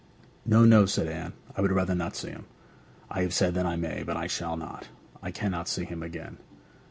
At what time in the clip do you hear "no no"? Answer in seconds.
0.47-0.87